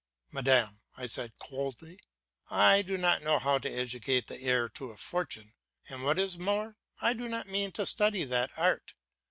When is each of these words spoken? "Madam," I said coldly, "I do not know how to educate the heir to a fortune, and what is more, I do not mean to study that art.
"Madam," 0.31 0.81
I 0.97 1.05
said 1.05 1.37
coldly, 1.37 1.99
"I 2.49 2.81
do 2.81 2.97
not 2.97 3.21
know 3.21 3.37
how 3.37 3.59
to 3.59 3.69
educate 3.69 4.25
the 4.25 4.41
heir 4.41 4.67
to 4.69 4.89
a 4.89 4.97
fortune, 4.97 5.53
and 5.89 6.03
what 6.03 6.17
is 6.17 6.39
more, 6.39 6.75
I 7.01 7.13
do 7.13 7.27
not 7.27 7.45
mean 7.47 7.71
to 7.73 7.85
study 7.85 8.23
that 8.23 8.49
art. 8.57 8.95